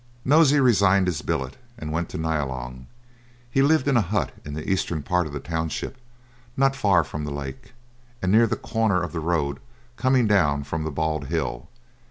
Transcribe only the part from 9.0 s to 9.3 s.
of the